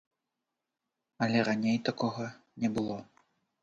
Але 1.27 1.45
раней 1.51 1.77
такога 1.91 2.25
не 2.65 2.69
было. 2.81 3.03